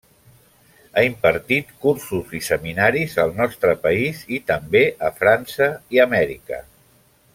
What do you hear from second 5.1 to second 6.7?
a França i Amèrica.